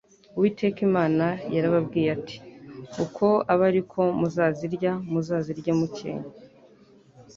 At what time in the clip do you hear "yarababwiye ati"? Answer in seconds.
1.53-2.37